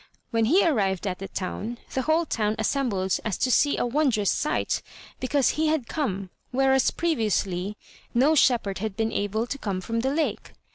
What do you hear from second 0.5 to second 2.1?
arrived at the town, the